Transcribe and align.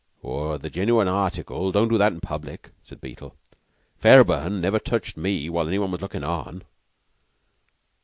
"The 0.23 0.71
genuine 0.73 1.07
article 1.07 1.71
don't 1.71 1.87
do 1.89 1.99
that 1.99 2.11
in 2.11 2.21
public," 2.21 2.71
said 2.83 3.01
Beetle. 3.01 3.35
"Fairburn 3.99 4.59
never 4.59 4.79
touched 4.79 5.15
me 5.15 5.47
when 5.47 5.67
any 5.67 5.77
one 5.77 5.91
was 5.91 6.01
looking 6.01 6.23
on." 6.23 6.63